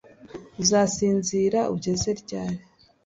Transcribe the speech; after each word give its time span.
Uzasinzira 0.61 1.59
ugeze 1.75 2.09
ryari 2.21 2.59